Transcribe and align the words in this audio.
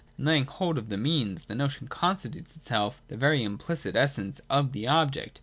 In 0.17 0.25
laying 0.25 0.45
hold 0.45 0.79
of 0.79 0.89
the 0.89 0.97
means, 0.97 1.43
the 1.43 1.53
notion 1.53 1.87
constitutes 1.87 2.55
itself 2.55 3.03
the 3.07 3.15
very 3.15 3.41
impHcit 3.41 3.95
essence 3.95 4.41
of 4.49 4.71
the 4.71 4.87
object. 4.87 5.39